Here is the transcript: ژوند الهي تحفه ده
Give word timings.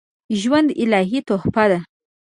ژوند 0.41 0.69
الهي 0.81 1.19
تحفه 1.29 1.65
ده 1.71 1.79